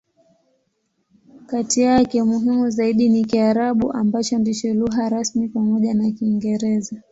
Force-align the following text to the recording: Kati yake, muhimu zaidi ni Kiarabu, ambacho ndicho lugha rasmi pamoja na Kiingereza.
Kati 1.45 1.81
yake, 1.81 2.23
muhimu 2.23 2.69
zaidi 2.69 3.09
ni 3.09 3.25
Kiarabu, 3.25 3.91
ambacho 3.93 4.37
ndicho 4.37 4.73
lugha 4.73 5.09
rasmi 5.09 5.47
pamoja 5.47 5.93
na 5.93 6.11
Kiingereza. 6.11 6.95